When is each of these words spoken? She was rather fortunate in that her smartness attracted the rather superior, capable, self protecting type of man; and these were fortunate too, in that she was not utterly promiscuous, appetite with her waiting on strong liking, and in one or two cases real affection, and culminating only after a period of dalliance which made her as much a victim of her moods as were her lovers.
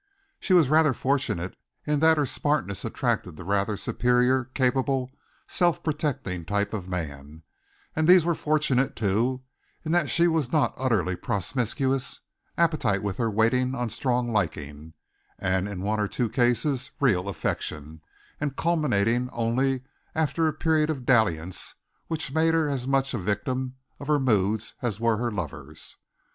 She 0.39 0.53
was 0.53 0.67
rather 0.67 0.95
fortunate 0.95 1.55
in 1.85 1.99
that 1.99 2.17
her 2.17 2.25
smartness 2.25 2.83
attracted 2.83 3.35
the 3.35 3.43
rather 3.43 3.77
superior, 3.77 4.45
capable, 4.45 5.11
self 5.45 5.83
protecting 5.83 6.43
type 6.43 6.73
of 6.73 6.89
man; 6.89 7.43
and 7.95 8.07
these 8.07 8.25
were 8.25 8.33
fortunate 8.33 8.95
too, 8.95 9.43
in 9.85 9.91
that 9.91 10.09
she 10.09 10.27
was 10.27 10.51
not 10.51 10.73
utterly 10.75 11.15
promiscuous, 11.15 12.19
appetite 12.57 13.03
with 13.03 13.17
her 13.17 13.29
waiting 13.29 13.75
on 13.75 13.91
strong 13.91 14.33
liking, 14.33 14.93
and 15.37 15.69
in 15.69 15.81
one 15.83 15.99
or 15.99 16.07
two 16.07 16.29
cases 16.29 16.89
real 16.99 17.29
affection, 17.29 18.01
and 18.39 18.55
culminating 18.55 19.29
only 19.31 19.83
after 20.15 20.47
a 20.47 20.53
period 20.53 20.89
of 20.89 21.05
dalliance 21.05 21.75
which 22.07 22.33
made 22.33 22.55
her 22.55 22.67
as 22.67 22.87
much 22.87 23.13
a 23.13 23.19
victim 23.19 23.75
of 23.99 24.07
her 24.07 24.19
moods 24.19 24.73
as 24.81 24.99
were 24.99 25.17
her 25.17 25.31
lovers. 25.31 25.97